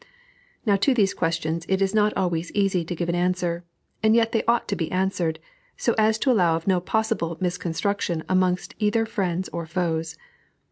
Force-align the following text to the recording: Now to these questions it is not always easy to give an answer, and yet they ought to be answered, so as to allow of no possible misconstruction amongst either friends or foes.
Now 0.65 0.77
to 0.77 0.95
these 0.95 1.13
questions 1.13 1.63
it 1.69 1.79
is 1.79 1.93
not 1.93 2.11
always 2.17 2.51
easy 2.53 2.83
to 2.85 2.95
give 2.95 3.07
an 3.07 3.13
answer, 3.13 3.63
and 4.01 4.15
yet 4.15 4.31
they 4.31 4.43
ought 4.45 4.67
to 4.69 4.75
be 4.75 4.91
answered, 4.91 5.37
so 5.77 5.93
as 5.99 6.17
to 6.25 6.31
allow 6.31 6.55
of 6.55 6.65
no 6.65 6.79
possible 6.79 7.37
misconstruction 7.39 8.23
amongst 8.27 8.73
either 8.79 9.05
friends 9.05 9.47
or 9.49 9.67
foes. 9.67 10.17